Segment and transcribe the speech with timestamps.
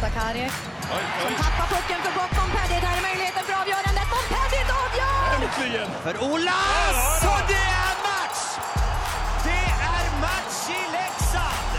[0.00, 0.50] Montakaри.
[1.22, 2.32] Som tappar pucken för gott.
[2.38, 4.06] Montpellier, där är möjligheten för avgörandet.
[4.14, 5.24] Montpellier avgör!
[5.34, 5.90] Äntligen!
[6.04, 7.24] För Olas!
[7.32, 8.42] Och det är match!
[9.44, 9.64] Det
[9.94, 11.72] är match i Leksand!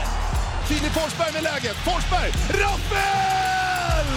[0.67, 1.77] Filip Forsberg med läget.
[1.87, 2.31] Forsberg!
[2.61, 4.09] Rappel!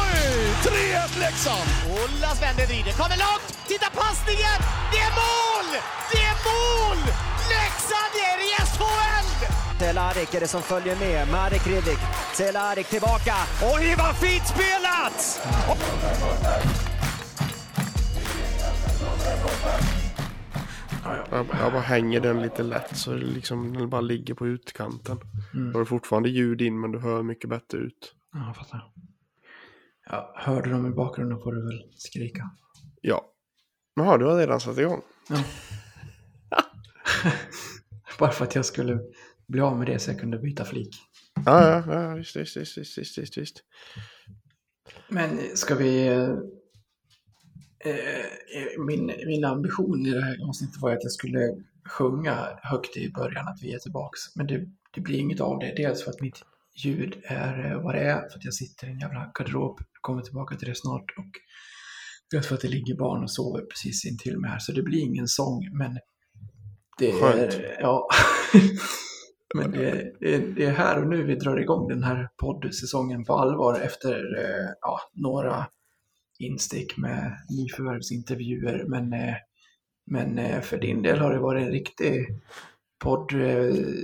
[0.00, 0.20] Oj!
[0.64, 1.68] 3-1 Leksand!
[1.90, 3.46] Olas vänder, vrider, kommer långt!
[3.68, 4.58] Titta passningen!
[4.92, 5.68] Det är mål!
[6.12, 6.98] Det är mål!
[7.54, 9.21] Leksand är i SHL!
[9.82, 11.28] Cehlárik är det som följer med.
[11.28, 11.98] Marek Hrivik.
[12.34, 13.34] Cehlárik tillbaka.
[13.74, 15.40] Oj, vad fint spelat!
[21.30, 25.18] Jag, jag bara hänger den lite lätt så det liksom, den bara ligger på utkanten.
[25.54, 25.72] Mm.
[25.72, 28.14] Du har fortfarande ljud in men du hör mycket bättre ut.
[28.32, 28.92] Ja, jag fattar.
[30.10, 32.50] Ja, hörde de i bakgrunden får du väl skrika.
[33.00, 33.24] Ja.
[33.94, 35.02] Jaha, du har redan satt igång.
[35.28, 35.38] Ja.
[38.18, 39.00] Bara för att jag skulle
[39.52, 40.96] bli av med det så jag kunde byta flik.
[41.46, 43.62] Ja, ja, ja visst, visst, visst, visst, visst, visst.
[45.08, 46.06] Men ska vi...
[46.06, 46.30] Eh,
[47.84, 53.12] eh, min, min ambition i det här avsnittet var att jag skulle sjunga högt i
[53.12, 54.20] början att vi är tillbaks.
[54.36, 55.74] Men det, det blir inget av det.
[55.76, 56.42] Dels för att mitt
[56.74, 59.76] ljud är eh, vad det är, för att jag sitter i en jävla garderob.
[59.78, 61.14] Jag kommer tillbaka till det snart.
[61.18, 61.30] Och
[62.30, 64.58] dels för att det ligger barn och sover precis intill mig här.
[64.58, 65.98] Så det blir ingen sång, men
[66.98, 67.54] det Skönt.
[67.54, 67.76] är...
[67.80, 68.08] Ja.
[69.54, 73.34] Men det, det, det är här och nu vi drar igång den här poddsäsongen på
[73.34, 75.66] allvar efter eh, ja, några
[76.38, 78.84] instick med nyförvärvsintervjuer.
[78.88, 79.34] Men, eh,
[80.06, 82.26] men eh, för din del har det varit en riktig
[83.04, 83.96] poddledighet.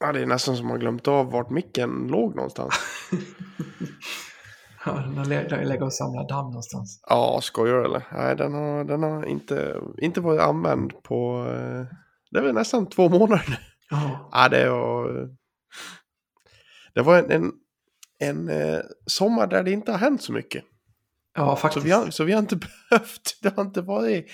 [0.00, 2.74] Ja, det är nästan som man glömt av vart micken låg någonstans.
[4.84, 7.00] Ja, den har legat och samlat damm någonstans.
[7.08, 8.02] Ja, skojar du eller?
[8.12, 11.46] Nej, den har, den har inte, inte varit använd på...
[12.32, 13.56] Det är väl nästan två månader nu.
[13.90, 15.28] Ja, Ja, det var...
[16.94, 17.52] Det var en, en,
[18.18, 20.64] en eh, sommar där det inte har hänt så mycket.
[21.34, 21.86] ja Så faktiskt.
[21.86, 22.56] vi har, så vi har inte
[22.90, 24.30] behövt, det har inte varit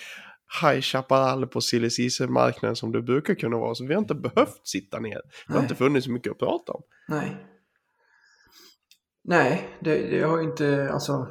[0.63, 1.91] High Chaparral på silly
[2.29, 3.75] marknaden som det brukar kunna vara.
[3.75, 5.21] Så vi har inte behövt sitta ner.
[5.47, 6.83] Det har inte funnits så mycket att prata om.
[7.09, 7.37] Nej.
[9.25, 11.29] Nej, det, det har ju inte, alltså,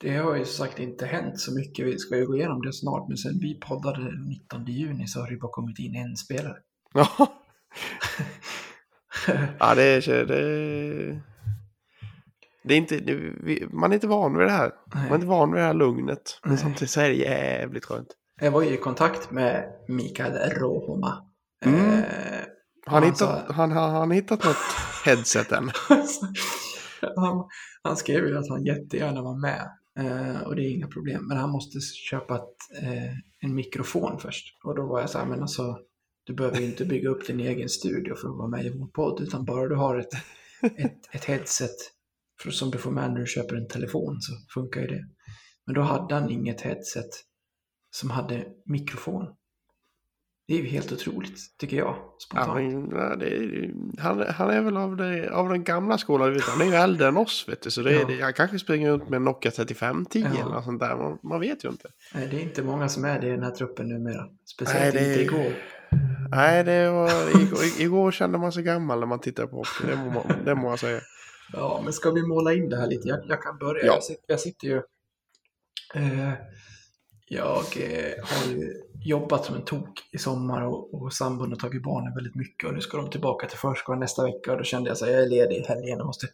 [0.00, 1.86] det har ju sagt inte hänt så mycket.
[1.86, 5.20] Vi ska ju gå igenom det snart, men sen vi poddade den 19 juni så
[5.20, 6.56] har det bara kommit in en spelare.
[6.94, 7.08] Ja,
[9.58, 10.26] ja det är...
[10.26, 11.20] Det,
[12.62, 14.72] det är inte, det, man är inte van vid det här.
[14.94, 16.40] Man är inte van vid det här lugnet.
[16.42, 16.60] Men Nej.
[16.60, 18.08] samtidigt så är det jävligt skönt.
[18.40, 21.24] Jag var ju i kontakt med Mikael Rohoma.
[21.64, 21.80] Mm.
[21.80, 22.04] Eh,
[22.86, 24.56] han, Han hittat, sa- han, har han hittat något
[25.04, 25.70] headset än?
[27.16, 27.48] han,
[27.82, 29.70] han skrev ju att han jättegärna var med.
[29.98, 31.26] Eh, och det är inga problem.
[31.28, 34.64] Men han måste köpa ett, eh, en mikrofon först.
[34.64, 35.78] Och då var jag så här, men alltså
[36.24, 38.86] du behöver ju inte bygga upp din egen studio för att vara med i vår
[38.86, 39.20] podd.
[39.20, 40.14] Utan bara du har ett,
[40.76, 41.76] ett, ett headset
[42.42, 45.04] för, som du får med när du köper en telefon så funkar ju det.
[45.66, 47.10] Men då hade han inget headset
[47.90, 49.26] som hade mikrofon.
[50.50, 51.86] Det är ju helt otroligt, tycker jag.
[51.86, 52.92] Ja, Spontant.
[52.92, 56.32] ja, det är, han, han är väl av, det, av den gamla skolan.
[56.34, 56.42] vet.
[56.42, 57.44] Han är ju äldre än oss.
[57.48, 58.06] Vet du, så det, är Ja.
[58.06, 60.40] det, han kanske springer runt med en Nokia 3510 Ja.
[60.40, 60.96] eller något sånt där.
[60.96, 61.88] Man, man vet ju inte.
[62.14, 64.26] Nej, det är inte många som är det i den här truppen numera.
[64.54, 65.52] Speciellt Nej, inte igår.
[66.30, 67.10] Nej, det var,
[67.42, 69.86] igår, igår kände man sig gammal när man tittade på hockey.
[69.86, 71.00] Det må, det må jag säga.
[71.52, 73.08] Ja, men ska vi måla in det här lite?
[73.08, 73.86] Jag, jag kan börja.
[73.86, 73.92] Ja.
[73.94, 74.76] Jag, sitter, jag sitter ju...
[75.94, 76.32] Eh,
[77.32, 78.74] jag eh, har ju
[79.04, 82.74] jobbat som en tok i sommar och, och sambon har tagit barnen väldigt mycket och
[82.74, 85.28] nu ska de tillbaka till förskolan nästa vecka och då kände jag att jag är
[85.28, 86.26] ledig i helgen och måste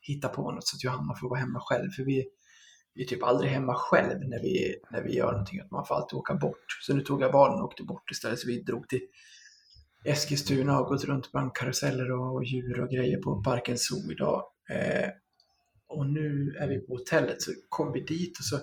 [0.00, 2.24] hitta på något så att Johanna får vara hemma själv för vi,
[2.94, 5.94] vi är typ aldrig hemma själv när vi, när vi gör någonting, att man får
[5.94, 6.64] alltid åka bort.
[6.80, 9.00] Så nu tog jag barnen och åkte bort istället så vi drog till
[10.04, 14.44] Eskilstuna och gått runt bland karuseller och djur och grejer på Parken Zoo idag.
[14.70, 15.08] Eh,
[15.88, 18.56] och nu är vi på hotellet så kom vi dit och så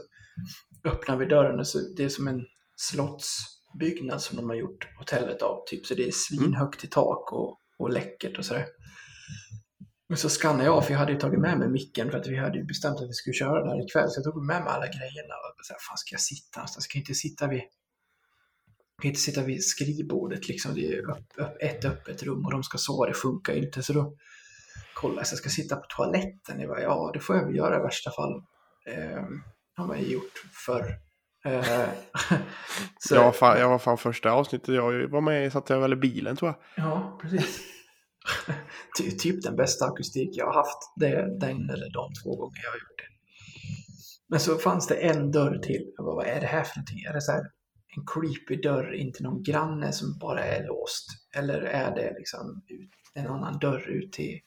[0.84, 2.46] öppnar vi dörren och så det är som en
[2.76, 5.64] slottsbyggnad som de har gjort hotellet av.
[5.68, 8.66] Typ så det är svinhögt i tak och, och läckert och sådär.
[10.08, 12.28] Men så skannade jag av, för jag hade ju tagit med mig micken för att
[12.28, 14.10] vi hade ju bestämt att vi skulle köra där ikväll.
[14.10, 16.84] Så jag tog med mig alla grejerna och så här, fan ska jag sitta någonstans?
[16.84, 17.62] Ska jag inte sitta vid
[19.02, 20.74] kan inte sitta vid skrivbordet liksom.
[20.74, 23.84] Det är upp, upp, ett öppet rum och de ska sova, det funkar ju inte.
[23.84, 24.16] Så då
[24.94, 26.60] kollade jag, så jag ska sitta på toaletten.
[26.60, 28.44] Jag bara, ja, det får jag väl göra i värsta fall.
[28.88, 29.24] Eh,
[29.80, 31.00] har man ju gjort förr.
[31.46, 31.64] Eh,
[33.00, 35.80] så, Jag var, fan, jag var fan första avsnittet jag var med i, satt jag
[35.80, 36.86] väl i bilen tror jag.
[36.86, 37.60] Ja, precis.
[38.98, 40.94] Ty, typ den bästa akustik jag har haft.
[40.96, 43.10] Det är den eller de två gånger jag har gjort det.
[44.30, 45.94] Men så fanns det en dörr till.
[45.98, 47.04] Jag bara, vad är det här för någonting?
[47.04, 47.44] Är det så här
[47.98, 51.06] en creepy dörr in till någon granne som bara är låst?
[51.36, 52.62] Eller är det liksom
[53.14, 54.40] en annan dörr ut till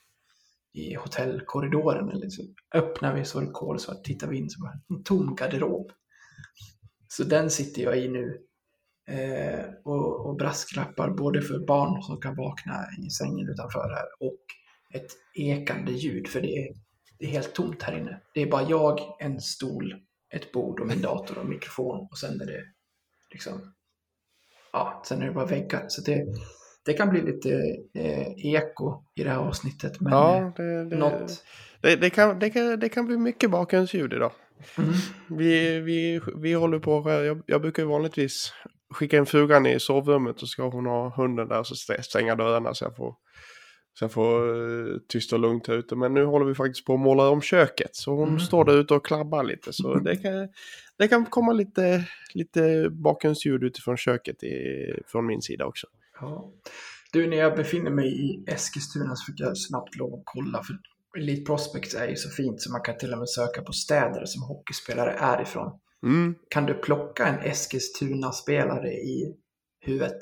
[0.72, 2.08] i hotellkorridoren.
[2.08, 2.42] Eller så
[2.74, 5.92] öppnar vi så var det kolsvart, tittar vi in så var det en tom garderob.
[7.08, 8.46] Så den sitter jag i nu.
[9.08, 14.38] Eh, och, och brasklappar både för barn som kan vakna i sängen utanför här och
[14.94, 16.74] ett ekande ljud för det är,
[17.18, 18.20] det är helt tomt här inne.
[18.34, 19.94] Det är bara jag, en stol,
[20.34, 22.64] ett bord och min dator och mikrofon och sen är det
[23.30, 23.72] liksom
[24.72, 25.84] ja, sen är det bara väggar.
[25.88, 26.26] Så det,
[26.84, 27.50] det kan bli lite
[27.94, 30.00] eh, eko i det här avsnittet.
[30.00, 31.44] Men Ja, eh, det, det, något...
[31.80, 34.32] det, det, kan, det, kan, det kan bli mycket bakgrundsljud idag.
[34.78, 34.90] Mm.
[35.38, 38.52] Vi, vi, vi håller på, jag, jag brukar vanligtvis
[38.94, 42.74] skicka in frugan i sovrummet och ska hon ha hunden där så stä- stänga dörrarna
[42.74, 43.14] så jag får,
[43.98, 45.96] så jag får eh, tyst och lugnt här ute.
[45.96, 48.40] Men nu håller vi faktiskt på att måla om köket så hon Mm.
[48.40, 49.72] står där ute och klabbar lite.
[49.72, 50.48] Så det kan,
[50.98, 52.04] det kan komma lite,
[52.34, 54.56] lite bakgrundsljud utifrån köket i,
[55.06, 55.86] från min sida också.
[56.20, 56.52] Ja.
[57.12, 60.62] Du, när jag befinner mig i Eskilstuna så fick jag snabbt lov att kolla.
[60.62, 60.78] För
[61.18, 64.24] Elite Prospects är ju så fint så man kan till och med söka på städer
[64.24, 65.78] som hockeyspelare är ifrån.
[66.02, 66.34] Mm.
[66.48, 69.36] Kan du plocka en Eskilstuna-spelare i
[69.80, 70.18] huvudet?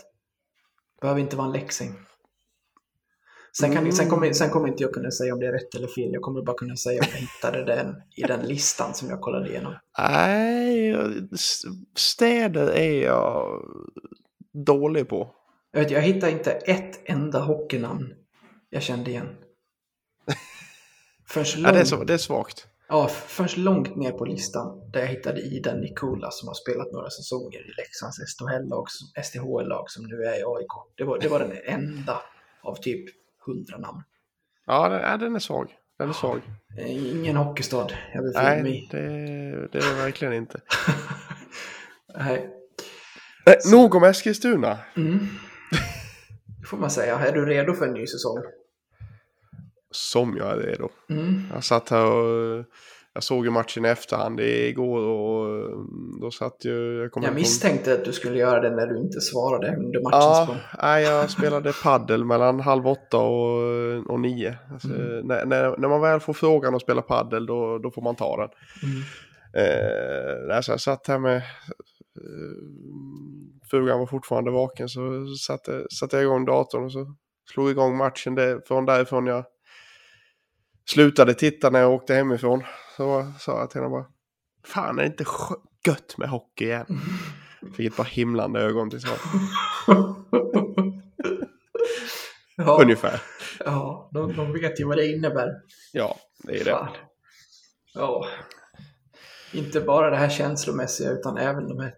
[1.01, 1.95] Behöver inte vara en läxing.
[3.53, 5.89] Sen, kan, sen, kommer, sen kommer inte jag kunna säga om det är rätt eller
[5.89, 6.13] fel.
[6.13, 9.49] Jag kommer bara kunna säga om jag hittade den i den listan som jag kollade
[9.49, 9.75] igenom.
[9.99, 10.97] Nej,
[11.97, 13.63] städer är jag
[14.53, 15.35] dålig på.
[15.73, 18.15] Jag, vet, jag hittade inte ett enda hockeynamn
[18.71, 19.37] jag kände igen.
[21.29, 22.67] Först Ja, långt, det, är så, det är svagt.
[22.89, 27.11] ja, först långt ner på listan där jag hittade Ida Nikola som har spelat några
[27.11, 30.71] säsonger i Leksands som- SDHL-lag som nu är i AIK.
[30.97, 32.23] Det var, det var den enda
[32.63, 33.05] av typ
[33.47, 34.03] hundra namn.
[34.67, 35.77] Ja, den, ja, den är svag.
[35.99, 36.41] Den är svag.
[36.79, 38.89] Eh, Ingen hockeystad jag befinner mig Nej, i.
[38.91, 40.61] det, det är det verkligen inte.
[42.19, 42.51] Nej.
[43.47, 44.79] Nej, nog om Eskilstuna.
[44.97, 45.27] Mm.
[46.61, 47.19] Det får man säga.
[47.19, 48.39] Är du redo för en ny säsong?
[49.91, 50.89] Som jag är redo.
[51.11, 51.43] Mm.
[51.55, 52.65] Jag satt här och
[53.15, 55.71] jag såg ju matchen i efterhand igår och
[56.21, 56.99] då satt ju...
[57.15, 60.45] Jag, Jag misstänkte att du skulle göra det när du inte svarade under matchens Ja,
[60.49, 60.57] gång.
[60.83, 64.59] nej, jag spelade paddel mellan halv åtta och, och nio.
[64.73, 65.27] Alltså, Mm.
[65.27, 68.37] när, när, när man väl får frågan att spela paddel då, då får man ta
[68.37, 68.49] den.
[68.91, 69.03] Mm.
[70.51, 71.43] Eh, alltså jag satt här med...
[72.17, 77.15] Eh, frugan var fortfarande vaken så satte, satte jag igång datorn och så
[77.53, 78.35] slog igång matchen.
[78.35, 79.45] Det, från därifrån jag
[80.91, 82.63] slutade titta när jag åkte hemifrån.
[82.97, 84.07] Så sa jag till henne bara...
[84.65, 85.25] Fan är det inte
[85.87, 86.87] gött med hockey igen?
[87.77, 89.19] Fick ett par himlande ögon till svar.
[92.57, 93.23] ja, Ungefär.
[93.65, 95.49] ja de, de vet ju vad det innebär.
[95.93, 96.71] Ja, det är det.
[96.71, 96.89] Fan.
[97.95, 98.27] Ja.
[99.53, 101.95] Inte bara det här känslomässiga utan även de här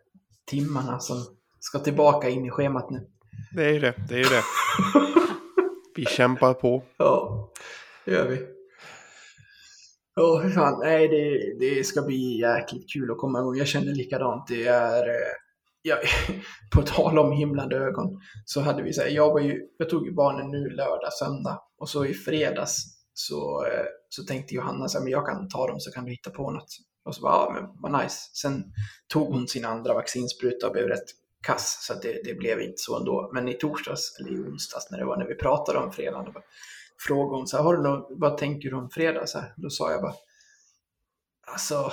[0.46, 1.16] timmarna som
[1.60, 3.06] ska tillbaka in i schemat nu.
[3.54, 3.94] Det är det.
[4.08, 4.42] Det är det.
[5.96, 6.82] Vi kämpar på.
[6.96, 7.48] Ja,
[8.04, 8.38] det gör vi.
[10.14, 10.80] Ja, hur fan.
[10.80, 13.56] Nej, det, det ska bli jäkligt kul att komma igång.
[13.56, 14.46] Jag känner likadant.
[14.48, 15.08] Det är...
[15.08, 15.32] eh,
[15.84, 15.96] Ja,
[16.74, 20.06] på tal om himlande ögon så hade vi så här, jag var ju, jag tog
[20.06, 22.76] ju barnen nu lördag, söndag och så i fredags
[23.14, 26.10] så, eh, så tänkte Johanna så här, men jag kan ta dem så kan du
[26.10, 26.68] hitta på något.
[27.04, 28.30] Och så bara, ja men vad nice.
[28.32, 28.72] Sen
[29.08, 31.04] tog hon sin andra vaccinspruta och blev rätt
[31.42, 33.30] kass så det, det blev inte så ändå.
[33.34, 36.32] Men i torsdags, eller i onsdags när det var när vi pratade om fredagen, då
[36.32, 36.44] bara,
[36.98, 39.26] frågade hon så här, har du något, vad tänker du om fredag?
[39.26, 40.14] Så här, då sa jag bara,
[41.46, 41.92] alltså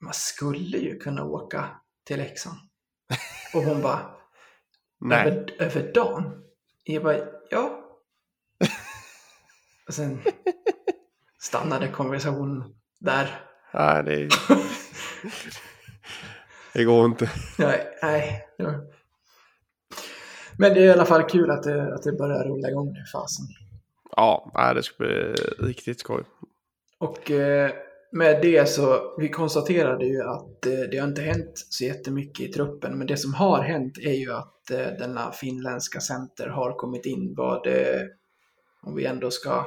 [0.00, 1.70] man skulle ju kunna åka
[2.04, 2.58] till Leksand.
[3.54, 4.10] Och hon bara,
[5.00, 5.26] Nej.
[5.26, 6.44] över, över dagen?
[6.84, 7.18] Jag bara,
[7.50, 7.84] ja.
[9.88, 10.22] Och sen
[11.40, 13.47] stannade konversationen där.
[13.74, 14.28] Nej, det, är...
[16.74, 17.30] det går inte.
[17.58, 18.46] Nej, nej.
[18.56, 18.74] ja.
[20.58, 23.04] Men det är i alla fall kul att det, att det börjar rulla igång nu,
[23.12, 23.46] fasen.
[24.16, 26.24] Ja, nej, det ska bli riktigt skoj.
[26.98, 27.70] Och eh,
[28.12, 32.52] med det så, vi konstaterade ju att eh, det har inte hänt så jättemycket i
[32.52, 37.06] truppen, men det som har hänt är ju att eh, denna finländska center har kommit
[37.06, 37.34] in.
[37.36, 37.66] Vad,
[38.82, 39.66] om vi ändå ska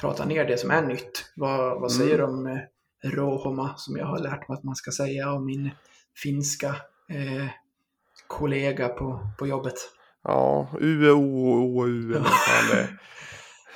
[0.00, 2.60] prata ner det som är nytt, vad, vad säger du om
[3.04, 5.70] Rohoma, som jag har lärt mig att man ska säga, och min
[6.22, 6.68] finska
[7.10, 7.46] eh,
[8.26, 9.74] kollega på, på jobbet?
[10.22, 12.98] Ja, U, O, O, O, U eller vad fan det är.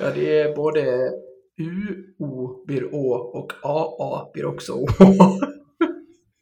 [0.00, 1.10] Ja, det är både
[1.56, 4.86] U, O blir Å och A, A blir också Å.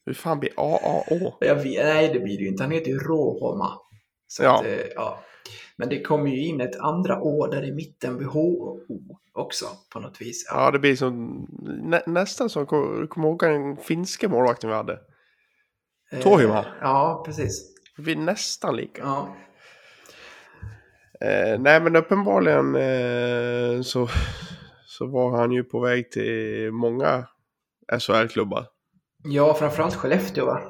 [0.07, 1.37] Hur fan blir A, A, Å?
[1.40, 2.62] Jag vet, nej, det blir det ju inte.
[2.62, 3.73] Han heter ju Råhomma.
[4.26, 4.59] Så Ja.
[4.59, 5.19] Att, eh, ja.
[5.76, 9.19] Men det kommer ju in ett andra Å där i mitten vid H och O
[9.33, 10.47] också på något vis.
[10.50, 11.47] Ja, det blir som,
[11.83, 14.99] nä, nästan som, kommer ihåg den finska målvakten vi hade?
[16.12, 16.67] Eh, Tohima.
[16.81, 17.75] Ja, precis.
[17.97, 19.03] Det blir nästan lika.
[19.03, 19.37] Ja.
[21.21, 24.09] Eh, nej, men uppenbarligen eh, så,
[24.87, 27.26] så var han ju på väg till många
[27.99, 28.67] SHL-klubbar.
[29.25, 30.61] Ja, framförallt Skellefteå va?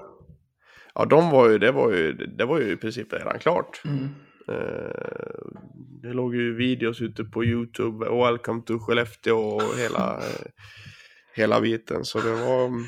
[0.94, 3.82] Ja, de var ju, det var ju, det var ju i princip redan klart.
[3.84, 4.08] Mm.
[4.48, 5.58] Eh,
[6.02, 10.46] det låg ju videos ute på YouTube, Welcome to Skellefteå och hela, eh,
[11.34, 12.04] hela biten.
[12.04, 12.66] Så det var...
[12.66, 12.84] Mm,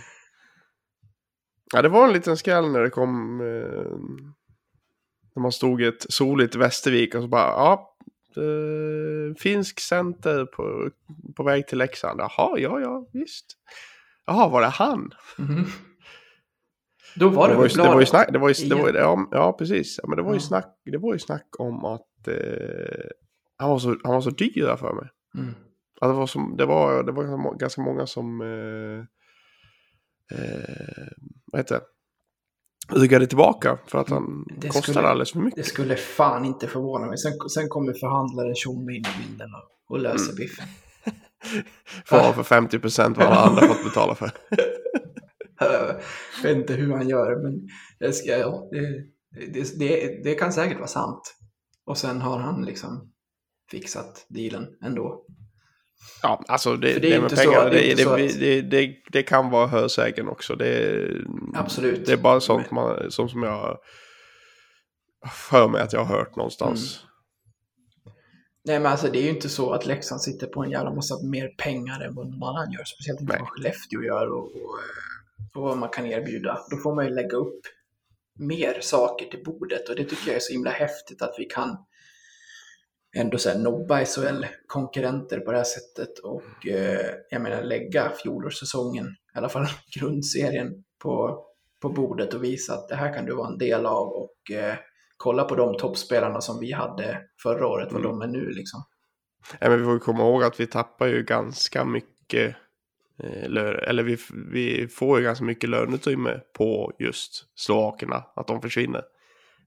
[1.72, 3.40] ja, det var en liten skräll när det kom...
[3.40, 3.98] Eh,
[5.34, 7.94] när man stod i ett soligt Västervik och så bara, ja,
[9.38, 10.90] finsk center på,
[11.36, 12.20] på väg till Leksand.
[12.20, 13.46] Jaha, ja, ja, visst.
[14.26, 15.10] Jaha, var det han?
[15.38, 15.88] Mm -hmm.
[17.18, 18.92] Då var det, det var ju, det var ju snack, det var ju, det var,
[18.94, 19.98] ja, ja precis.
[20.02, 20.40] Ja, men det var ju Ja.
[20.40, 22.34] snack, det var ju snack om att eh,
[23.56, 25.08] han, var så, han var så dyr där för mig.
[25.38, 25.54] Mm.
[26.00, 28.98] Alltså, det var, som, det var, det var ganska må- ganska många som, eh,
[30.38, 31.06] eh,
[31.52, 31.82] vad heter det,
[33.00, 35.56] ryggade tillbaka för att han Det kostade skulle- alldeles för mycket.
[35.56, 37.18] Det skulle fan inte förvåna mig.
[37.18, 40.37] Sen, sen kommer förhandlaren Tjomme in i bilden och, och löser Mm.
[40.37, 40.66] biffen.
[42.04, 44.30] För, för 50 procent vad alla andra fått betala för.
[45.60, 46.02] Jag
[46.42, 50.88] vet inte hur han gör, men det, ska, ja, det, det, det, kan säkert vara
[50.88, 51.34] sant.
[51.86, 53.12] Och sen har han liksom
[53.70, 55.24] fixat dealen ändå.
[56.22, 59.22] Ja, alltså det, det, är inte så- pengar, det är det, inte så det, det,
[59.22, 60.56] kan vara hörsägen också.
[60.56, 61.06] Det,
[61.54, 62.06] Absolut.
[62.06, 63.78] Det är bara sånt man, sånt som jag
[65.26, 67.00] för mig att jag har hört någonstans.
[68.64, 71.14] Nej, men alltså det är ju inte så att Leksand sitter på en jävla massa
[71.22, 72.84] mer pengar än vad någon annan gör.
[72.84, 75.17] Speciellt inte vad Skellefteå gör och, och, eh,
[75.54, 76.59] och vad man kan erbjuda.
[76.71, 77.61] Då får man ju lägga upp
[78.38, 81.76] mer saker till bordet och det tycker jag är så himla häftigt att vi kan
[83.16, 89.07] ändå så här nobba SHL-konkurrenter på det här sättet och eh, jag menar lägga fjolårssäsongen,
[89.07, 89.66] i alla fall
[89.99, 91.45] grundserien, på,
[91.83, 94.75] på bordet och visa att det här kan du vara en del av och eh,
[95.16, 98.83] kolla på de toppspelarna som vi hade förra året, vad de är nu liksom.
[99.61, 102.57] Ja, men vi får komma ihåg att vi tappar ju ganska mycket
[103.20, 104.16] eller vi,
[104.52, 109.02] vi får ju ganska mycket löneutrymme på just slovakerna, att de försvinner.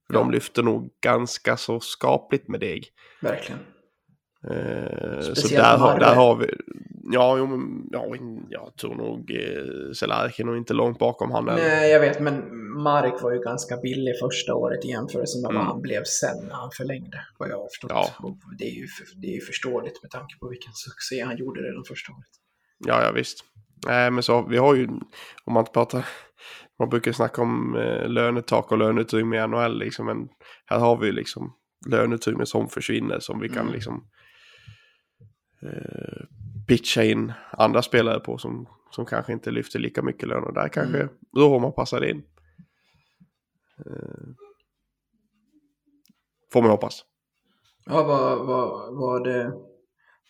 [0.07, 0.19] För Ja.
[0.19, 2.87] de lyfter nog ganska så skapligt med deg.
[3.21, 3.59] Verkligen.
[4.49, 6.45] Eh, så där, har- där har vi,
[7.11, 8.15] ja, jo, men, ja
[8.49, 11.45] jag tror nog eh, Celarki är nog inte långt bakom han.
[11.45, 15.55] Nej, jag vet, men Marek var ju ganska billig första året i jämförelse med vad
[15.55, 15.67] Mm.
[15.67, 17.91] han blev sen när han förlängde, vad jag har förstått.
[17.93, 18.09] Ja.
[18.19, 18.87] Och det, är ju,
[19.21, 22.31] det är ju förståeligt med tanke på vilken succé han gjorde redan första året.
[22.85, 23.43] Ja, ja visst.
[23.87, 24.87] Nej, men så vi har ju,
[25.45, 26.05] om man inte pratar,
[26.79, 30.29] man brukar snacka om eh, lönetak och löneutrymme i NHL liksom, men
[30.65, 31.53] här har vi liksom
[31.87, 33.73] löneutrymme som försvinner som vi kan Mm.
[33.73, 34.07] liksom
[35.61, 36.25] eh,
[36.67, 40.67] pitcha in andra spelare på som, som kanske inte lyfter lika mycket lön och där
[40.69, 41.13] kanske, Mm.
[41.31, 42.23] då har man passat in.
[43.85, 44.27] Eh,
[46.53, 47.05] får man hoppas.
[47.85, 49.53] Ja, vad, vad, vad det,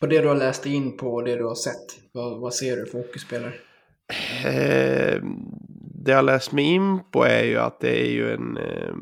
[0.01, 2.77] på det du har läst in på och det du har sett, vad, vad ser
[2.77, 3.53] du för hockeyspelare?
[4.46, 5.22] Eh,
[6.03, 8.93] det jag läst mig in på är ju att det är ju en, eh,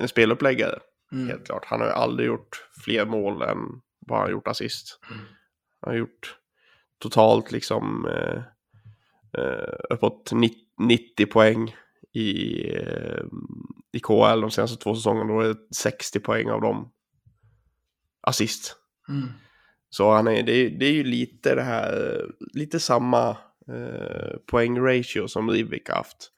[0.00, 0.78] en speluppläggare.
[1.12, 1.28] Mm.
[1.28, 1.64] Helt klart.
[1.64, 3.58] Han har ju aldrig gjort fler mål än
[4.06, 5.00] vad han har gjort assist.
[5.10, 5.24] Mm.
[5.80, 6.38] Han har gjort
[6.98, 8.42] totalt liksom eh,
[9.42, 11.74] eh, uppåt 90, 90 poäng
[12.12, 13.24] i, eh,
[13.92, 15.32] i KL de senaste två säsongerna.
[15.32, 16.92] Då är det 60 poäng av dem
[18.20, 18.76] assist.
[19.08, 19.28] Mm.
[19.90, 22.22] Så han är, det, är, det är ju lite det här,
[22.54, 23.30] lite samma
[23.72, 26.30] eh, poängratio som Rivik haft.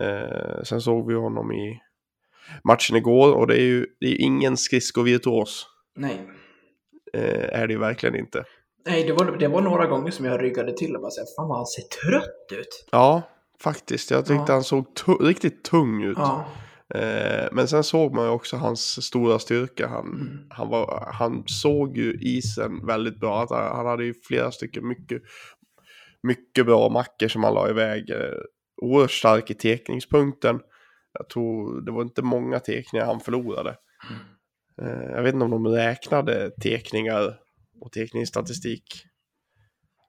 [0.00, 1.80] Eh, sen såg vi honom i
[2.64, 5.66] matchen igår och det är ju det är ingen skridskovirtuos.
[5.96, 6.28] Nej.
[7.12, 8.44] Eh, är det ju verkligen inte.
[8.86, 11.48] Nej, det var, det var några gånger som jag ryggade till och bara såhär, fan
[11.48, 12.86] vad han ser trött ut.
[12.92, 13.22] Ja,
[13.62, 14.10] faktiskt.
[14.10, 14.52] Jag tyckte Ja.
[14.52, 14.86] han såg
[15.20, 16.18] riktigt tung ut.
[16.18, 16.46] Ja.
[16.94, 19.88] Eh, men sen såg man ju också hans stora styrka.
[19.88, 20.46] Han, Mm.
[20.50, 23.42] han, var, han såg ju isen väldigt bra.
[23.42, 25.22] Att han, hade ju flera stycken mycket,
[26.22, 28.10] mycket bra mackor som han la iväg.
[28.10, 28.38] Eh,
[28.82, 30.60] oerhört stark i tekningspunkten.
[31.12, 33.76] Jag tror det var inte många tekningar han förlorade.
[34.82, 37.38] Eh, jag vet inte om de räknade tekningar
[37.80, 38.84] och tekningsstatistik.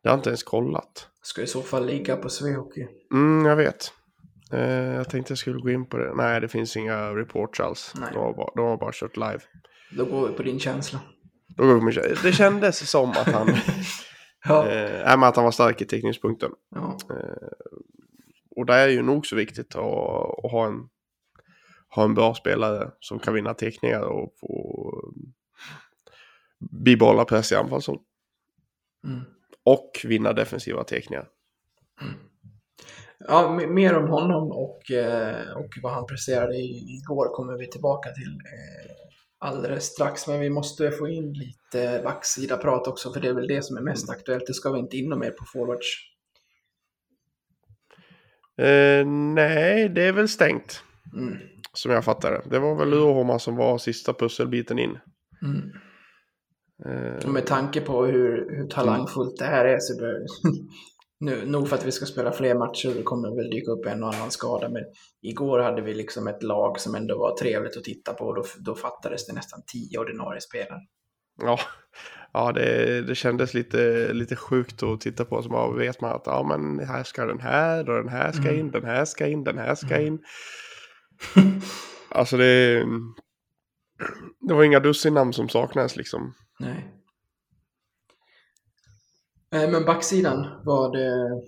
[0.03, 1.07] Det har jag inte ens kollat.
[1.21, 2.87] Ska i så fall ligga på Svehockey.
[3.13, 3.93] Mm, jag vet.
[4.53, 6.13] Eh, jag tänkte jag skulle gå in på det.
[6.15, 7.93] Nej, det finns inga reports alls.
[7.99, 8.09] Nej.
[8.13, 9.39] De har bara, de har bara kört live.
[9.91, 10.99] Då går vi på din känsla.
[11.47, 13.47] Då går vi med, det kändes som att han,
[14.47, 14.67] Ja.
[14.67, 16.51] eh, att han var stark i tekningspunkten.
[16.75, 16.97] ja.
[18.55, 19.81] Och det är ju nog så viktigt att,
[20.45, 20.89] att ha, en,
[21.89, 25.13] ha en bra spelare som kan vinna teckningar och få
[26.71, 27.99] bibehålla press i anfallszon.
[29.03, 29.19] Mm.
[29.63, 31.27] Och vinna defensiva teckningar.
[33.27, 38.29] Ja, mer om honom och, eh, och vad han presterade igår kommer vi tillbaka till.
[38.29, 38.91] Eh,
[39.39, 40.27] alldeles strax.
[40.27, 43.81] Men vi måste få in lite backsida-prat också, för det är väl det som är
[43.81, 44.47] mest aktuellt.
[44.47, 46.05] Det ska vi inte in mer på forwards.
[48.57, 50.83] Eh, nej, det är väl stängt.
[51.13, 51.37] Mm.
[51.73, 52.41] Som jag fattar det.
[52.49, 54.99] Det var väl Luohoma som var sista pusselbiten in.
[55.41, 55.71] Mm.
[56.85, 60.13] Eh, med tanke på hur, hur talangfullt det här är så bör,
[61.19, 64.03] nu, nog för att vi ska spela fler matcher, det kommer väl dyka upp en
[64.03, 64.83] och annan skada, men
[65.21, 68.43] igår hade vi liksom ett lag som ändå var trevligt att titta på och då,
[68.59, 70.79] då fattades det nästan tio ordinarie spelare.
[71.41, 71.59] Ja,
[72.33, 75.41] ja det, det kändes lite, lite sjukt att titta på.
[75.43, 78.51] Så bara vet man att ja, men här ska den här och den här ska
[78.51, 80.19] in, den här ska in, den här ska in.
[82.09, 82.85] alltså det,
[84.47, 86.33] det var inga dussin namn som saknades liksom.
[86.59, 86.98] Nej.
[89.55, 91.41] Eh, Men backsidan var det...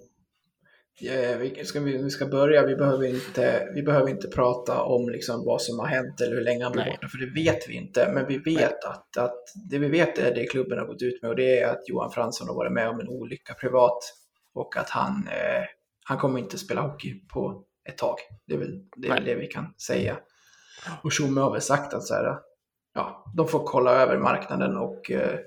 [1.10, 5.46] eh, vi ska, vi, ska börja, vi behöver inte, vi behöver inte prata om liksom
[5.46, 8.12] vad som har hänt eller hur länge han blir borta, för det vet vi inte.
[8.14, 11.30] Men vi vet att, att det vi vet är det klubben har gått ut med
[11.32, 14.00] och det är att Johan Fransson har varit med om en olycka privat
[14.54, 15.64] och att han, eh,
[16.06, 18.16] han kommer inte spela hockey på ett tag.
[18.48, 20.18] Det är väl det, är väl det vi kan säga.
[21.04, 22.38] Och Tjomme har väl sagt att så här,
[22.94, 25.40] ja, de får kolla över marknaden och, eh,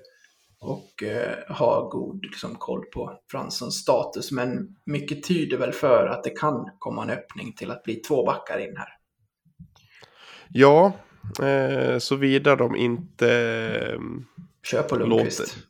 [0.64, 4.32] och eh, ha god liksom, koll på Franssons status.
[4.32, 8.24] Men mycket tyder väl för att det kan komma en öppning till att bli två
[8.24, 8.88] backar in här.
[10.48, 10.92] Ja,
[11.42, 13.28] eh, såvida de inte
[13.92, 14.00] eh,
[14.62, 15.08] Kör på låter...
[15.08, 15.56] Lundqvist.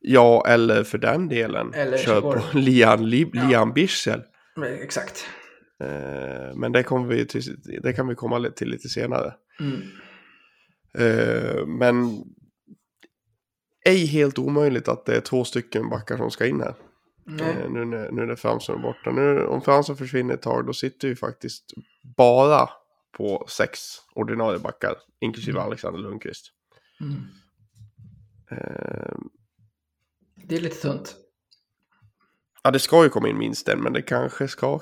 [0.00, 1.74] Ja, eller för den delen.
[1.74, 3.48] Eller kör på Lian, Li, Ja.
[3.48, 4.22] Lian Bichsel.
[4.56, 5.26] Men, Exakt.
[5.84, 7.42] Eh, men det, kommer vi till,
[7.82, 9.34] det kan vi komma till lite senare.
[9.60, 9.80] Mm.
[10.98, 12.24] Eh, men
[13.88, 16.74] ej helt omöjligt att det är två stycken backar som ska in här.
[17.40, 19.10] Eh, nu, när, nu när Fransson är borta.
[19.10, 21.64] Nu, om Fransson försvinner ett tag då sitter vi faktiskt
[22.16, 22.68] bara
[23.12, 23.80] på sex
[24.14, 24.94] ordinarie backar.
[25.20, 26.52] Inklusive Alexander Lundqvist.
[27.00, 27.14] Mm.
[28.50, 29.16] Eh,
[30.44, 31.16] Det är lite tunt.
[32.62, 34.80] ja det ska ju komma in minst en men det kanske, ska,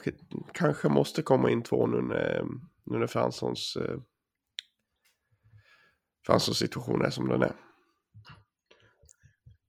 [0.52, 2.44] kanske måste komma in två nu när,
[2.84, 3.98] nu när Franssons, eh,
[6.26, 7.52] Franssons situation är som den är.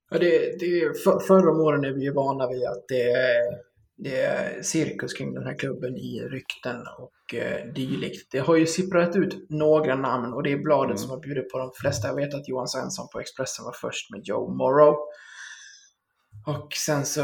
[0.10, 3.41] Ja, det, det, för, förr om åren är vi ju vana vid att det är,
[3.98, 8.32] det är cirkus kring den här klubben i rykten och eh, dylikt.
[8.32, 10.98] Det har ju sipprat ut några namn och det är bladet Mm.
[10.98, 12.08] som har bjudit på de flesta.
[12.08, 14.96] Jag vet att Johan Svensson på Expressen var först med Joe Morrow.
[16.46, 17.24] Och sen så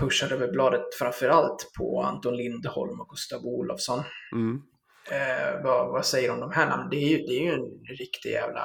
[0.00, 4.02] pushade väl bladet framförallt på Anton Lindholm och Gustav Olofsson.
[4.32, 4.62] Mm.
[5.10, 6.88] Eh, vad, vad säger du om de här namnen?
[6.90, 8.62] Det är, ju, det är ju en riktig jävla...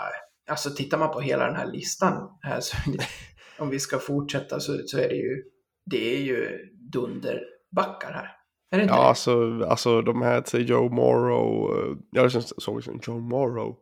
[0.47, 2.77] Alltså tittar man på hela den här listan här så
[3.59, 5.43] om vi ska fortsätta så, så är det ju
[5.85, 6.59] det är ju
[6.91, 8.29] dunderbackar här.
[8.71, 9.07] Är det inte Ja, det?
[9.07, 11.77] alltså, alltså de här till Joe Morrow.
[11.77, 13.77] eh, Jag liksom såg liksom Joe Morrow.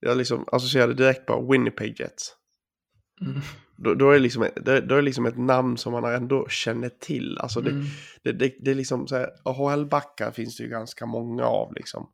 [0.00, 2.34] Jag liksom associerade direkt på Winnipeg Jets.
[3.20, 3.40] Mm.
[3.76, 6.88] Då, då, är det liksom, det, då är liksom ett namn som man ändå känner
[6.88, 7.38] till.
[7.38, 7.84] Alltså det, Mm.
[8.24, 12.10] det, det, det är liksom så här, AHL-backar finns det ju ganska många av liksom.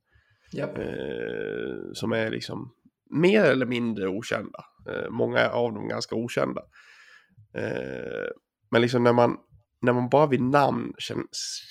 [0.52, 0.78] Japp.
[0.78, 0.84] Eh,
[1.94, 2.72] som är liksom
[3.10, 4.64] mer eller mindre okända.
[4.88, 6.62] Eh, många av dem ganska okända.
[7.54, 8.28] Eh,
[8.70, 9.36] men liksom när man,
[9.82, 10.94] när man bara vid namn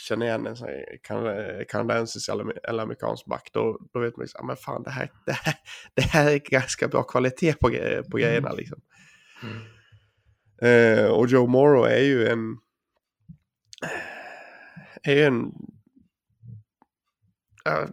[0.08, 4.84] känner, igen en kanadensisk eller, amerikansk back, då, då vet man liksom, ah, men fan
[4.84, 5.56] det här, det, här,
[5.96, 7.70] det här är ganska bra kvalitet på,
[8.12, 8.82] på grejerna liksom.
[10.62, 12.58] Eh, och Joe Morrow är ju en,
[15.04, 15.52] är ju en,
[17.64, 17.88] ja,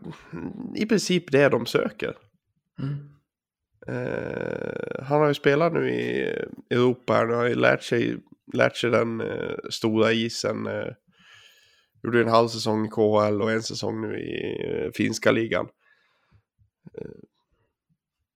[0.77, 2.17] i princip det de söker.
[2.79, 3.13] Mm.
[3.89, 6.23] Eh, han har ju spelat nu i
[6.71, 8.17] Europa, han har ju lärt sig,
[8.53, 10.67] lärt sig den eh, stora isen.
[10.67, 10.89] Eh,
[12.03, 15.69] gjorde en halv säsong i KHL och en säsong nu i eh, finska ligan.
[16.99, 17.21] Eh,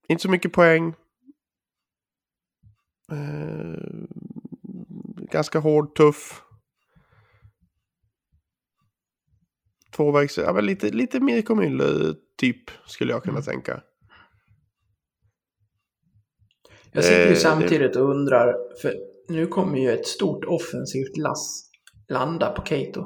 [0.09, 0.95] inte så mycket poäng.
[3.13, 3.77] Eh,
[5.31, 6.43] ganska hård, tuff.
[9.97, 13.83] Tvåvägs, ja men lite, lite Mirko Müller typ skulle jag kunna tänka.
[16.97, 18.95] Jag sitter ju Eh, samtidigt och undrar, för
[19.29, 21.63] nu kommer ju ett stort offensivt lass
[22.09, 23.05] landa på Keito.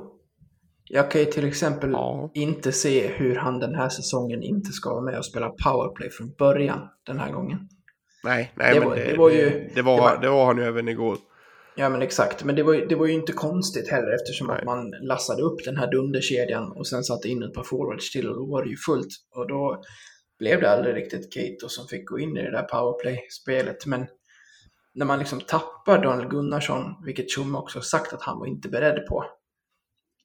[0.85, 2.31] Jag kan ju till exempel Ja.
[2.35, 6.33] inte se hur han den här säsongen inte ska vara med och spela powerplay från
[6.39, 7.59] början den här gången.
[8.25, 10.57] Nej, nej Det var- det, det var ju- det, var, det var- det var han
[10.59, 11.17] ju även igår.
[11.77, 14.59] Ja men exakt, men det var, det var ju inte konstigt heller eftersom Nej.
[14.59, 18.29] att man lassade upp den här dunderkedjan och sen satte in ett par forwards till
[18.29, 19.09] och då var det ju fullt.
[19.37, 19.83] Och då
[20.41, 23.87] blev det aldrig riktigt Keito som fick gå in i det där powerplay-spelet.
[23.87, 24.07] Men
[24.95, 29.07] när man liksom tappar Daniel Gunnarsson, vilket Tjomme också sagt att han var inte beredd
[29.07, 29.25] på.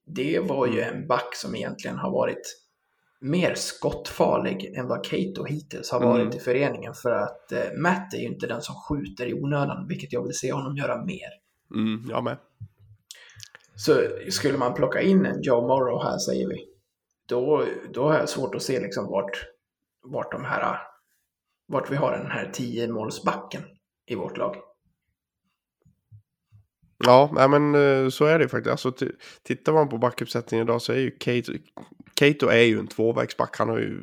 [0.06, 2.62] Det var ju en back som egentligen har varit
[3.22, 6.10] mer skottfarlig än vad Cato hittills har Mm.
[6.12, 6.94] varit i föreningen.
[6.94, 10.38] För att eh, Matt är ju inte den som skjuter i onödan, vilket jag vill
[10.38, 11.30] se honom göra mer.
[11.76, 12.38] Mm, jag med.
[13.76, 16.66] Så skulle man plocka in en Joe Morrow här, säger vi,
[17.26, 19.46] då, då har jag svårt att se liksom vart,
[20.06, 20.78] vart de här,
[21.68, 23.62] vart vi har den här 10-målsbacken
[24.08, 24.56] i vårt lag.
[26.98, 28.72] Ja, men eh, så är det ju faktiskt.
[28.72, 29.08] Alltså,
[29.44, 31.54] tittar man på backuppsättningen idag så är ju Cato,
[32.14, 33.58] Cato är ju en tvåvägsback.
[33.58, 34.00] Han har ju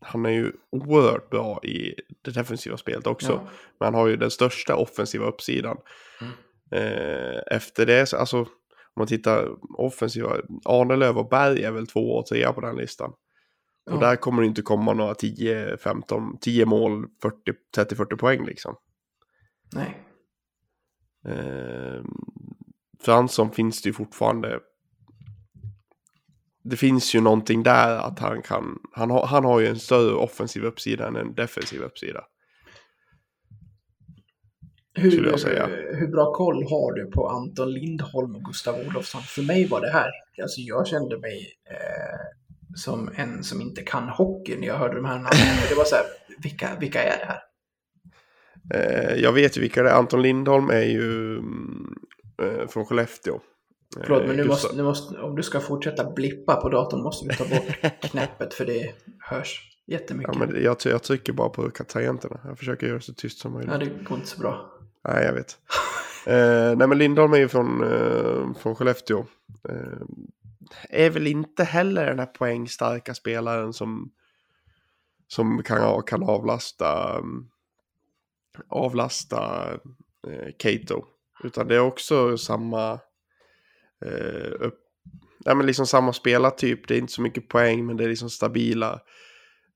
[0.00, 3.32] han är ju oerhört bra i det defensiva spelet också.
[3.32, 3.48] Ja.
[3.78, 5.76] Men han har ju den största offensiva uppsidan.
[6.20, 6.32] Mm.
[6.70, 12.00] Eh, efter det, så, alltså om man tittar offensiva, Arnelöv och Berg är väl två
[12.00, 13.12] och trea på den listan.
[13.90, 14.00] Och Ja.
[14.00, 17.36] där kommer det inte komma några 10, 15, 10 mål, 40,
[17.76, 18.76] 30-40 poäng liksom.
[19.74, 20.00] Nej.
[21.28, 22.02] Eh,
[23.04, 24.60] Fransson finns det ju fortfarande.
[26.64, 28.78] Det finns ju någonting där att han kan.
[28.92, 32.24] Han har, han har ju en större offensiv uppsida än en defensiv uppsida.
[34.96, 35.10] Hur,
[35.96, 39.22] hur bra koll har du på Anton Lindholm och Gustav Olofsson?
[39.22, 40.10] För mig var det här,
[40.42, 42.43] alltså jag kände mig eh,
[42.74, 45.56] som en som inte kan hockey när jag hörde de här namnen.
[45.68, 46.04] Det var så här,
[46.38, 47.40] vilka, vilka är det här?
[48.74, 49.94] Eh, jag vet ju vilka det är.
[49.94, 51.94] Anton Lindholm är ju mm,
[52.42, 53.34] eh, från Skellefteå.
[53.34, 53.40] Eh,
[54.04, 57.28] Förlåt, men nu Gustav- måste, nu måste, om du ska fortsätta blippa på datorn måste
[57.28, 60.34] du ta bort knäppet för det hörs jättemycket.
[60.34, 62.40] Ja, men jag, jag trycker bara på tangenterna.
[62.44, 63.72] Jag försöker göra det så tyst som möjligt.
[63.72, 64.70] Ja, det går inte så bra.
[65.08, 65.56] Nej, jag vet.
[66.26, 69.18] eh, nej, men Lindholm är ju från, eh, från Skellefteå.
[69.68, 69.74] Eh,
[70.88, 74.12] är väl inte heller den här poängstarka spelaren som,
[75.28, 77.48] som kan, kan avlasta, mm,
[78.68, 79.72] avlasta
[80.26, 81.04] eh, Cato.
[81.44, 82.92] Utan det är också samma,
[84.04, 84.80] eh, upp,
[85.46, 86.88] nej, men liksom samma spelartyp.
[86.88, 89.00] Det är inte så mycket poäng, men det är liksom stabila,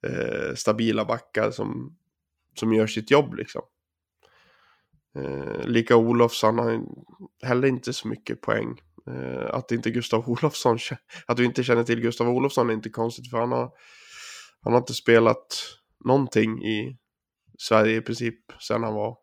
[0.07, 1.97] eh, stabila backar som,
[2.55, 3.63] som gör sitt jobb liksom.
[5.15, 6.83] Eh, lika Olofsson har
[7.43, 8.81] heller inte så mycket poäng.
[9.07, 10.79] Eh, att inte Gustav Olofsson,
[11.27, 13.71] att du inte känner till Gustav Olofsson är inte konstigt för han har,
[14.61, 15.65] han har inte spelat
[16.05, 16.99] någonting i
[17.59, 19.17] Sverige i princip sen han var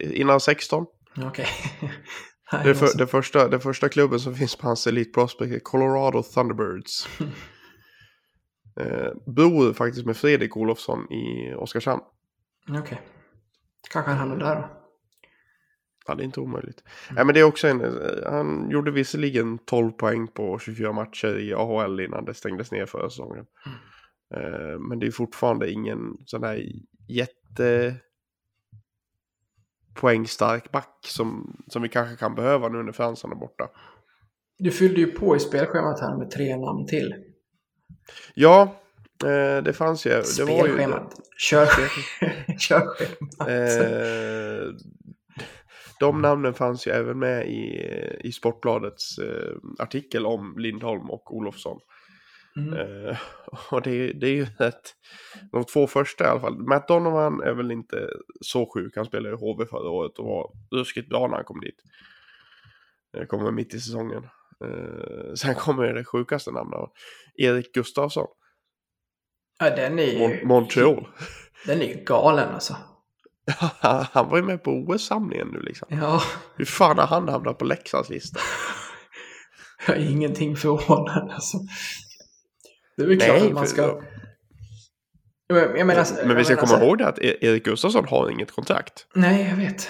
[0.00, 0.86] innan 16.
[1.16, 1.46] Okej.
[2.52, 5.58] Nej, Det, för, det, första, det första klubben som finns på hans Elite Prospect är
[5.58, 7.08] Colorado Thunderbirds.
[8.80, 12.02] eh, bor faktiskt med Fredrik Olofsson i Oskarshamn.
[12.68, 13.00] Okej.
[13.90, 14.83] Kanske han hamnar där då.
[16.06, 16.84] Ja, det är inte omöjligt.
[17.10, 21.38] Nej, men det är också en, eh, han gjorde visserligen 12 poäng på 24 matcher
[21.38, 23.46] i AHL innan det stängdes ner förra säsongen.
[24.34, 26.62] Eh, men det är fortfarande ingen sån där
[27.08, 27.94] jätte
[29.94, 33.68] poängstark back som, som vi kanske kan behöva nu när Fransson är borta.
[34.58, 37.14] Du fyllde ju på i spelschemat här med tre namn till.
[38.34, 38.76] Ja,
[39.24, 40.10] eh, det fanns ju.
[40.10, 41.14] Det var ju, Spelschemat.
[41.36, 41.66] Kör,
[42.58, 43.48] körschemat.
[43.48, 44.74] Eh,
[46.00, 47.88] de namnen fanns ju även med i,
[48.20, 51.80] i Sportbladets eh, artikel om Lindholm och Olofsson.
[52.56, 52.78] Mm.
[52.78, 53.18] Eh,
[53.70, 54.94] och det, det är ju ett,
[55.52, 56.58] de två första i alla fall.
[56.58, 58.08] Matt Donovan är väl inte
[58.40, 58.96] så sjuk.
[58.96, 61.82] Han spelade i HV förra året och var ruskigt bra när han kom dit.
[63.16, 64.24] Eh, kommer mitt i säsongen.
[64.64, 66.90] Eh, sen kommer det sjukaste namnet.
[67.34, 68.26] Erik Gustafsson.
[69.58, 70.18] Ja, den är ju...
[70.18, 71.08] Mon- Montreal.
[71.66, 72.76] Den är ju galen alltså.
[74.12, 75.88] han var ju med på OS-samlingen nu liksom.
[75.90, 76.22] Ja,
[76.56, 78.40] Hur fan har han hamnat på Leksands lista?
[79.86, 81.58] jag är ingenting förvånad alltså.
[82.96, 84.00] Det är väl klart Nej, att man ska...
[85.46, 88.30] Jag jag menar, Men vi ska komma så- ihåg det att E- Erik Gustafsson har
[88.30, 89.06] inget kontrakt.
[89.14, 89.88] Nej, jag vet.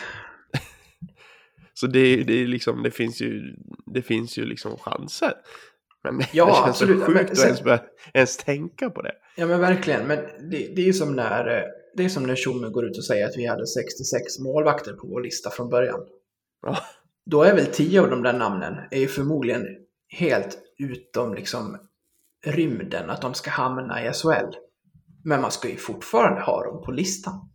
[1.74, 3.42] Så det, det, liksom, det, finns ju,
[3.94, 5.32] det finns ju liksom chanser.
[6.12, 6.98] Men Ja, det känns absolut.
[7.00, 7.80] så sjukt Men att sen- ens, börja,
[8.14, 9.12] ens tänka på det.
[9.36, 10.06] Ja, men verkligen.
[10.06, 10.16] Men
[10.50, 11.62] det, det är ju som när, eh,
[11.96, 15.06] det är som när Tjomme går ut och säger att vi hade 66 målvakter på
[15.06, 16.00] vår lista från början.
[16.62, 16.78] Ja.
[17.26, 19.66] Då är väl 10 av de där namnen är ju förmodligen
[20.08, 21.78] helt utom liksom
[22.46, 24.54] rymden att de ska hamna i SHL.
[25.24, 27.50] Men man ska ju fortfarande ha dem på listan.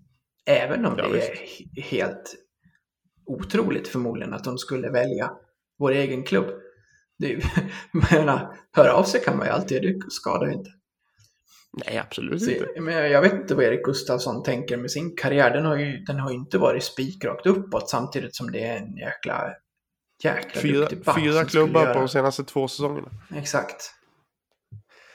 [0.46, 1.30] Även om Ja, det visst.
[1.30, 2.36] är he- helt
[3.26, 5.32] otroligt förmodligen att de skulle välja
[5.80, 6.46] vår egen klubb.
[7.20, 7.44] Det
[8.12, 10.70] menar, höra av sig kan man ju alltid, det skadar ju inte.
[11.86, 12.82] Nej, absolut Så, inte.
[12.82, 15.52] men jag vet inte vad Erik Gustafsson tänker med sin karriär.
[15.52, 18.98] Den har ju, den har ju inte varit spikrakt uppåt samtidigt som det är en
[18.98, 19.54] jäkla,
[20.24, 23.10] jäkla Fyra, duktig back fyra klubbar göra- på de senaste två säsongerna.
[23.36, 23.94] Exakt.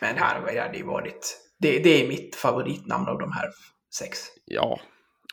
[0.00, 1.40] Men här har det ju varit...
[1.58, 3.50] Det, det är mitt favoritnamn av de här
[3.98, 4.18] sex.
[4.44, 4.80] Ja,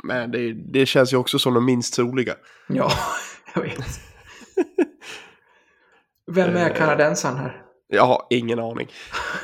[0.04, 2.36] men det, det känns ju också som de minst troliga.
[2.68, 2.92] Ja,
[3.56, 3.78] jag vet.
[6.36, 6.76] Vem är Eh.
[6.76, 7.62] kanadensaren här?
[7.88, 8.88] Jag har ingen aning.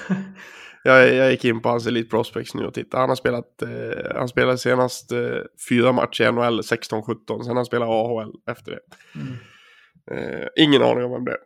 [0.84, 3.02] jag, jag gick in på hans Elite Prospects nu och tittade.
[3.02, 7.44] Han har spelat, eh, han spelade senast eh, fyra matcher i NHL 16-17.
[7.44, 8.80] Sen han spelat AHL efter det.
[9.16, 9.34] Mm.
[10.12, 11.38] Eh, ingen aning om vem det är.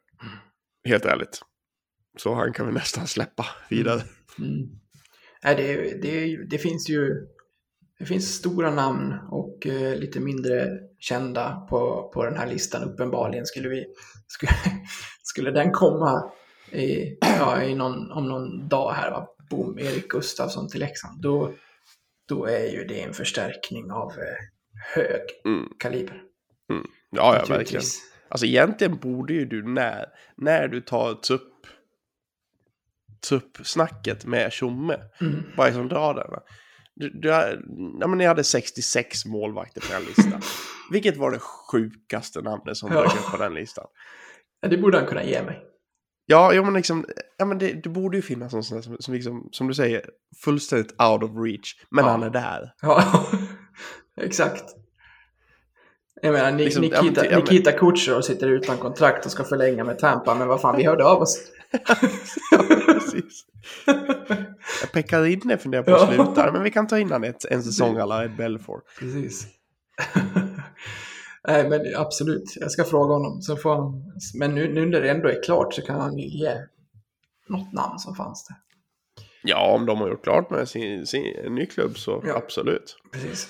[0.90, 1.40] Helt ärligt.
[2.18, 4.02] Så han kan vi nästan släppa vidare.
[4.40, 4.68] Mm.
[5.44, 7.28] Nej, det, det, det finns ju
[8.02, 10.68] det finns stora namn och eh, lite mindre
[11.00, 13.46] kända på, på den här listan uppenbarligen.
[13.46, 13.86] Skulle, vi,
[14.28, 14.52] skulle,
[15.24, 16.32] skulle den komma
[16.72, 19.28] i, ja, i någon, om någon dag här, va?
[19.50, 21.54] boom, Erik Gustafsson till Leksand, då,
[22.28, 24.38] då är ju det en förstärkning av eh,
[24.96, 25.70] hög Mm.
[25.80, 26.22] kaliber.
[27.10, 27.84] Ja, ja, verkligen.
[28.30, 30.06] Alltså egentligen borde ju du när,
[30.38, 31.54] när du tar tupp,
[33.30, 35.44] tuppsnacket med Tjomme, Mm.
[35.58, 36.32] bara liksom dra den.
[36.32, 36.44] va?
[37.02, 37.28] Du, du,
[38.00, 40.42] ja, men ni hade 66 målvakter på den listan.
[40.92, 43.02] Vilket var det sjukaste namnet som Ja.
[43.02, 43.86] dök upp på den listan?
[44.62, 45.60] Ja, det borde han kunna ge mig.
[46.26, 47.06] Ja, ja men liksom,
[47.38, 49.74] ja, men det, det borde ju finnas någon sån där som, som, liksom, som du
[49.74, 50.06] säger,
[50.44, 51.76] fullständigt out of reach.
[51.92, 52.12] Men Ja.
[52.12, 52.74] han är där.
[52.82, 53.04] Ja,
[54.22, 54.64] exakt.
[56.22, 59.44] Jag menar, Liksom, ja, men Nikita, ja, men- Nikita Kucherov sitter utan kontrakt och ska
[59.44, 61.40] förlänga med Tampa, men vad fan, vi hörde av oss.
[62.86, 63.46] Precis.
[64.94, 65.20] Pekka
[65.58, 66.08] funderar på att Ja.
[66.26, 68.82] sluta, men vi kan ta in han ett, en säsong alla Ed Belfour.
[69.00, 69.48] Precis.
[71.48, 72.44] Nej, men absolut.
[72.60, 73.42] Jag ska fråga honom.
[73.42, 74.04] Så får han,
[74.40, 76.54] men nu, nu när det ändå är klart så kan han ju ge
[77.50, 78.58] något namn som fanns där.
[79.44, 81.24] Ja, om de har gjort klart med sin, sin
[81.56, 82.36] ny klubb så Ja.
[82.38, 82.98] absolut.
[83.12, 83.48] Precis.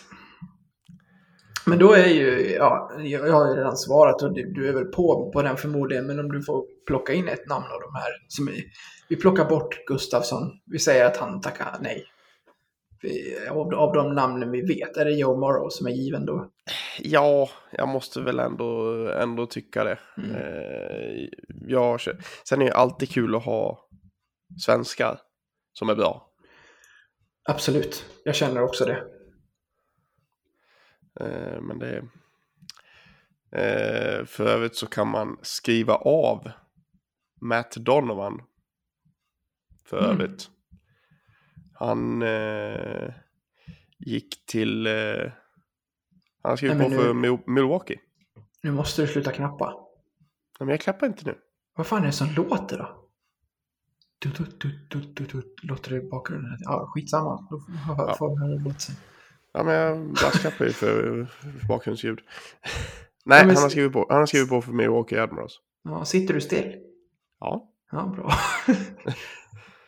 [1.65, 4.74] Men då är ju, ja, jag jag har ju redan svarat och du, du är
[4.74, 7.95] väl på, på den förmodligen, men om du får plocka in ett namn av de
[7.95, 8.63] här som är,
[9.10, 12.06] vi plockar bort Gustafsson, vi säger att han tackar nej.
[13.02, 16.52] Vi, av, av de namnen vi vet, är det Joe Morrow som är given då?
[17.00, 20.00] Ja, jag måste väl ändå, ändå tycka det.
[20.17, 20.36] Mm.
[20.36, 21.28] Eh,
[21.67, 21.97] ja,
[22.50, 23.88] sen är det alltid kul att ha
[24.65, 25.19] svenskar
[25.74, 26.28] som är bra.
[27.50, 29.04] Absolut, jag känner också det.
[31.19, 31.97] Eh, men det...
[33.52, 36.52] Eh, för övrigt så kan man skriva av
[37.41, 38.41] Matt Donovan.
[39.86, 40.12] För Mm.
[40.12, 40.50] övrigt.
[41.74, 43.13] Han eh,
[43.97, 44.88] gick till...
[44.88, 45.32] Eh,
[46.43, 48.00] han skrev på för nu- Mil- Milwaukee.
[48.63, 49.69] Nu måste du sluta knappa.
[49.69, 51.38] Nej, men jag klappar inte nu.
[51.76, 52.97] Vad fan är det som låter då?
[54.19, 55.56] Du, du, du.
[55.63, 56.58] Låter det i bakgrunden?
[56.60, 57.47] Ja, skitsamma.
[57.50, 58.15] Då får Ja.
[58.19, 58.95] vi höra det låta sen.
[59.54, 61.28] Ja, men jag brasklappar ju för,
[61.68, 62.20] bakgrundsljud.
[63.26, 65.60] Nej, Ja, men- han, har skrivit på, han har skrivit på för Milwaukee Admirals.
[65.84, 66.76] Ja, sitter du still?
[67.40, 67.68] Ja.
[67.92, 68.32] Ja, bra.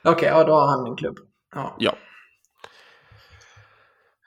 [0.14, 1.18] Okej, ja då har han en klubb.
[1.56, 1.76] Ja.
[1.80, 1.96] Ja.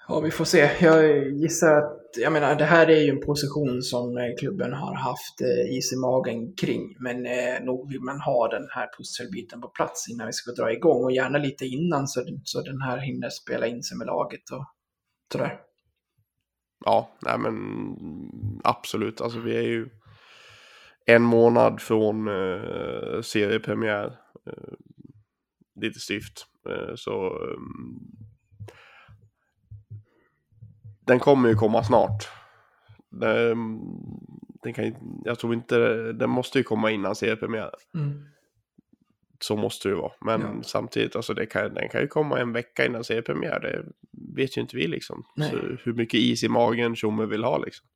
[0.09, 0.70] Ja, vi får se.
[0.81, 4.94] Jag gissar att, jag menar, det här är ju en position som eh, klubben har
[4.94, 6.96] haft eh, is i magen kring.
[7.01, 10.72] Men eh, nog vill man ha den här pusselbiten på plats innan vi ska dra
[10.72, 11.05] igång.
[11.05, 14.64] Och gärna lite innan så, så den här hinner spela in sig med laget och
[15.32, 15.60] sådär.
[16.84, 17.96] Ja, nej men
[18.64, 19.20] absolut.
[19.20, 19.88] Alltså vi är ju
[21.06, 24.18] en månad från eh, seriepremiär.
[24.46, 24.74] Eh,
[25.80, 26.46] lite styvt.
[26.68, 27.58] Eh, så eh,
[31.06, 32.28] den kommer ju komma snart.
[33.10, 33.80] Den,
[34.62, 35.78] den kan, jag tror inte,
[36.12, 37.70] den måste ju komma innan seriepremiär.
[39.40, 40.12] Så måste det ju vara.
[40.20, 40.62] Men Ja.
[40.62, 43.61] samtidigt, alltså det kan, den kan ju komma en vecka innan seriepremiär.
[43.61, 43.85] Det
[44.37, 45.25] vet ju inte vi liksom.
[45.83, 47.87] Hur mycket is i magen Tjomme vill ha liksom.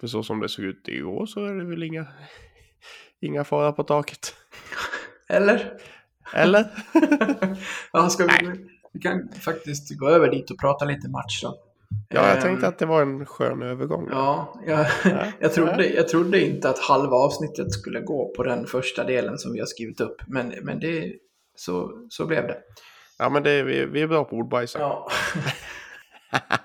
[0.00, 2.06] För så som det såg ut igår så är det väl inga,
[3.20, 4.34] inga fara på taket.
[5.28, 5.72] Eller?
[6.34, 6.66] Eller?
[7.92, 11.58] ja, ska vi, vi kan faktiskt gå över dit och prata lite match då.
[12.08, 14.08] Ja, jag Ehm, tänkte att det var en skön övergång.
[14.10, 15.94] Ja, jag, Ja, jag, trodde, ja.
[15.96, 19.66] jag trodde inte att halva avsnittet skulle gå på den första delen som vi har
[19.66, 20.22] skrivit upp.
[20.26, 21.12] Men, men det,
[21.56, 22.58] så, så blev det.
[23.18, 24.80] Ja, men det, vi, vi är bra på ordbajsar.
[24.80, 25.08] Ja.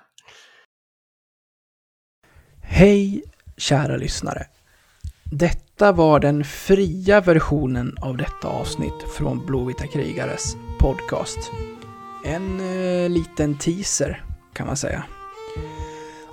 [2.62, 3.24] Hej
[3.58, 4.46] kära lyssnare.
[5.32, 11.52] Detta var den fria versionen av detta avsnitt från Blåvita krigares podcast.
[12.26, 15.04] En eh, liten teaser kan man säga.